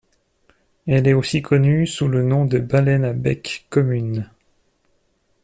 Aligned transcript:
Elle 0.87 1.07
est 1.07 1.13
aussi 1.13 1.43
connue 1.43 1.85
sous 1.85 2.07
le 2.07 2.23
nom 2.23 2.45
de 2.45 2.57
Baleine 2.57 3.05
à 3.05 3.13
bec 3.13 3.67
commune. 3.69 4.31